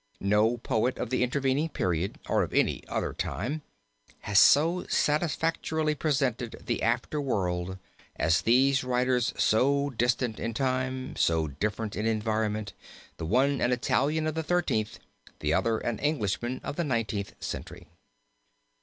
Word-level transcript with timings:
No 0.19 0.57
poet 0.57 0.97
of 0.97 1.11
the 1.11 1.21
intervening 1.21 1.69
period, 1.69 2.17
or 2.27 2.41
of 2.41 2.55
any 2.55 2.83
other 2.87 3.13
time, 3.13 3.61
has 4.21 4.39
so 4.39 4.87
satisfactorily 4.87 5.93
presented 5.93 6.59
the 6.65 6.81
after 6.81 7.21
world 7.21 7.77
as 8.15 8.41
these 8.41 8.83
writers 8.83 9.31
so 9.37 9.91
distant 9.91 10.39
in 10.39 10.55
time, 10.55 11.15
so 11.17 11.47
different 11.49 11.95
in 11.95 12.07
environment, 12.07 12.73
the 13.17 13.27
one 13.27 13.61
an 13.61 13.71
Italian 13.71 14.25
of 14.25 14.33
the 14.33 14.41
Thirteenth, 14.41 14.97
the 15.39 15.53
other 15.53 15.77
an 15.77 15.99
Englishman 15.99 16.61
of 16.63 16.77
the 16.77 16.83
Nineteenth 16.83 17.35
Century. 17.39 17.85